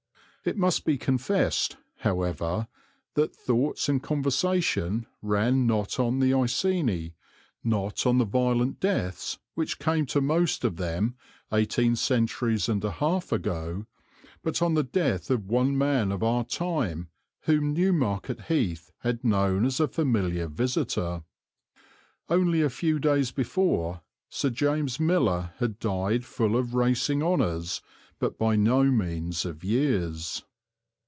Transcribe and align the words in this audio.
It 0.43 0.57
must 0.57 0.85
be 0.85 0.97
confessed, 0.97 1.77
however, 1.97 2.67
that 3.13 3.35
thoughts 3.35 3.87
and 3.87 4.01
conversation 4.01 5.05
ran 5.21 5.67
not 5.67 5.99
on 5.99 6.17
the 6.19 6.33
Iceni, 6.33 7.13
not 7.63 8.07
on 8.07 8.17
the 8.17 8.25
violent 8.25 8.79
deaths 8.79 9.37
which 9.53 9.77
came 9.77 10.07
to 10.07 10.19
most 10.19 10.63
of 10.63 10.77
them 10.77 11.13
eighteen 11.53 11.95
centuries 11.95 12.67
and 12.67 12.83
a 12.83 12.89
half 12.89 13.31
ago, 13.31 13.85
but 14.41 14.63
on 14.63 14.73
the 14.73 14.81
death 14.81 15.29
of 15.29 15.45
one 15.45 15.77
man 15.77 16.11
of 16.11 16.23
our 16.23 16.43
time 16.43 17.09
whom 17.41 17.71
Newmarket 17.75 18.45
Heath 18.45 18.91
had 19.01 19.23
known 19.23 19.63
as 19.63 19.79
a 19.79 19.87
familiar 19.87 20.47
visitor. 20.47 21.21
Only 22.29 22.63
a 22.63 22.69
few 22.71 22.97
days 22.97 23.29
before 23.29 24.01
Sir 24.27 24.49
James 24.49 24.99
Miller 24.99 25.53
had 25.59 25.77
died 25.77 26.25
full 26.25 26.57
of 26.57 26.73
racing 26.73 27.21
honours, 27.21 27.83
but 28.19 28.37
by 28.37 28.55
no 28.55 28.83
means 28.83 29.45
of 29.45 29.63
years. 29.63 30.43